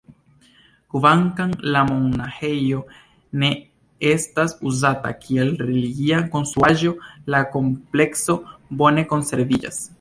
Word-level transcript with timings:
Kvankam 0.93 1.51
la 1.75 1.83
monaĥejo 1.89 2.79
ne 3.43 3.51
estas 4.15 4.57
uzata 4.71 5.13
kiel 5.27 5.53
religia 5.69 6.25
konstruaĵo, 6.37 6.97
la 7.35 7.47
komplekso 7.55 8.41
bone 8.85 9.09
konserviĝas. 9.17 9.83